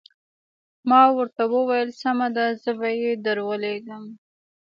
ما 0.89 1.01
ورته 1.17 1.43
وویل 1.53 1.89
سمه 2.01 2.27
ده 2.35 2.45
زه 2.61 2.71
به 2.79 2.89
یې 3.01 3.11
درولېږم. 3.25 4.03